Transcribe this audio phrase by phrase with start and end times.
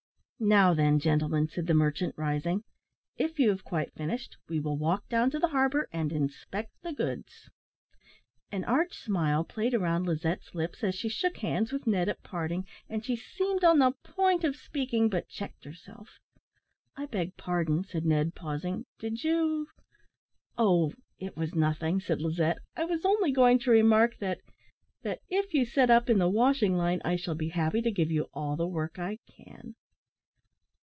[0.43, 2.63] "Now, then, gentlemen," said the merchant, rising,
[3.15, 6.91] "if you have quite finished, we will walk down to the harbour and inspect the
[6.91, 7.51] goods."
[8.51, 12.65] An arch smile played round Lizette's lips as she shook hands with Ned at parting,
[12.89, 16.17] and she seemed on the point of speaking, but checked herself.
[16.97, 19.67] "I beg pardon," said Ned, pausing, "did you"
[20.57, 24.41] "Oh, it was nothing!" said Lizette; "I was only going to remark that
[25.03, 28.09] that if you set up in the washing line, I shall be happy to give
[28.09, 29.75] you all the work I can."